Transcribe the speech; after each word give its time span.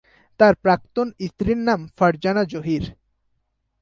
তার 0.39 0.53
প্রাক্তন 0.63 1.07
স্ত্রীর 1.27 1.59
নাম 1.67 1.81
ফারজানা 1.97 2.43
জহির। 2.51 2.83